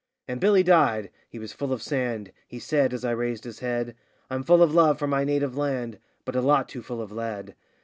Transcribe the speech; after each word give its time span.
And 0.27 0.41
Billy 0.41 0.63
died 0.63 1.11
he 1.29 1.37
was 1.37 1.53
full 1.53 1.71
of 1.71 1.83
sand 1.83 2.31
he 2.47 2.57
said, 2.57 2.91
as 2.91 3.05
I 3.05 3.11
raised 3.11 3.43
his 3.43 3.59
head: 3.59 3.95
'I'm 4.31 4.41
full 4.41 4.63
of 4.63 4.73
love 4.73 4.97
for 4.97 5.05
my 5.05 5.23
native 5.23 5.55
land, 5.55 5.99
but 6.25 6.35
a 6.35 6.41
lot 6.41 6.67
too 6.67 6.81
full 6.81 7.03
of 7.03 7.11
lead. 7.11 7.53